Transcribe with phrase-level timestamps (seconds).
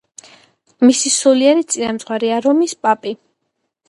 [0.87, 3.13] მისი სულიერი წინამძღვარია რომის პაპი.